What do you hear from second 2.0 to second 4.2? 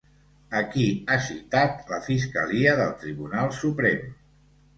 Fiscalia del Tribunal Suprem?